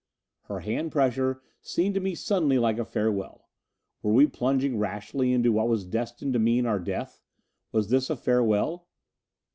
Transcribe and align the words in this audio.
Her 0.45 0.61
hand 0.61 0.91
pressure 0.91 1.43
seemed 1.61 1.93
to 1.93 2.01
me 2.01 2.15
suddenly 2.15 2.57
like 2.57 2.79
a 2.79 2.85
farewell. 2.85 3.47
Were 4.01 4.11
we 4.13 4.25
plunging 4.25 4.79
rashly 4.79 5.31
into 5.31 5.51
what 5.51 5.69
was 5.69 5.85
destined 5.85 6.33
to 6.33 6.39
mean 6.39 6.65
our 6.65 6.79
death? 6.79 7.21
Was 7.71 7.91
this 7.91 8.09
a 8.09 8.15
farewell? 8.15 8.87